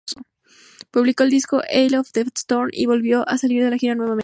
Publicó 0.89 1.21
el 1.23 1.29
disco 1.29 1.61
"Eye 1.69 1.95
of 1.99 2.11
the 2.11 2.21
Storm" 2.35 2.69
y 2.73 2.87
volvió 2.87 3.23
a 3.29 3.37
salir 3.37 3.69
de 3.69 3.77
gira 3.77 3.93
nuevamente. 3.93 4.19